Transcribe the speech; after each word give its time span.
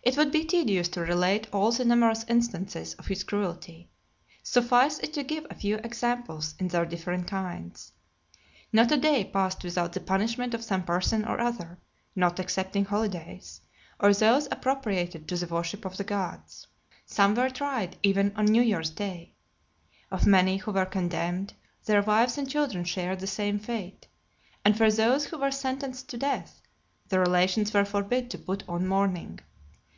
It 0.00 0.16
would 0.16 0.32
be 0.32 0.46
tedious 0.46 0.88
to 0.90 1.00
relate 1.02 1.48
all 1.52 1.70
the 1.70 1.84
numerous 1.84 2.24
instances 2.28 2.94
of 2.94 3.08
his 3.08 3.22
cruelty: 3.24 3.90
suffice 4.42 4.98
it 5.00 5.12
to 5.12 5.22
give 5.22 5.46
a 5.50 5.54
few 5.54 5.76
examples, 5.84 6.54
in 6.58 6.68
their 6.68 6.86
different 6.86 7.26
kinds. 7.26 7.92
Not 8.72 8.90
a 8.90 8.96
day 8.96 9.22
passed 9.22 9.62
without 9.62 9.92
the 9.92 10.00
punishment 10.00 10.54
of 10.54 10.64
some 10.64 10.82
person 10.84 11.26
or 11.26 11.38
other, 11.38 11.78
not 12.16 12.40
excepting 12.40 12.86
holidays, 12.86 13.60
or 14.00 14.14
those 14.14 14.48
appropriated 14.50 15.28
to 15.28 15.36
the 15.36 15.46
worship 15.52 15.84
of 15.84 15.98
the 15.98 16.04
gods. 16.04 16.66
Some 17.04 17.34
were 17.34 17.50
tried 17.50 17.98
even 18.02 18.32
on 18.34 18.46
New 18.46 18.62
Year's 18.62 18.88
Day. 18.88 19.34
Of 20.10 20.26
many 20.26 20.56
who 20.56 20.72
were 20.72 20.86
condemned, 20.86 21.52
their 21.84 22.00
wives 22.00 22.38
and 22.38 22.48
children 22.48 22.84
shared 22.84 23.20
the 23.20 23.26
same 23.26 23.58
fate; 23.58 24.08
and 24.64 24.74
for 24.74 24.90
those 24.90 25.26
who 25.26 25.36
were 25.36 25.50
sentenced 25.52 26.08
to 26.08 26.16
death, 26.16 26.62
the 27.10 27.18
relations 27.20 27.74
were 27.74 27.84
forbid 27.84 28.30
to 28.30 28.38
put 28.38 28.64
on 28.66 28.86
mourning. 28.86 29.40